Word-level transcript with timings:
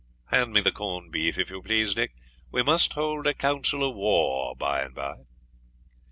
Hand 0.31 0.51
me 0.51 0.61
the 0.61 0.71
corned 0.71 1.11
beef, 1.11 1.37
if 1.37 1.51
you 1.51 1.61
please, 1.61 1.93
Dick. 1.93 2.15
We 2.49 2.63
must 2.63 2.93
hold 2.93 3.27
a 3.27 3.35
council 3.35 3.87
of 3.87 3.95
war 3.95 4.55
by 4.55 4.81
and 4.81 4.95
by.' 4.95 5.25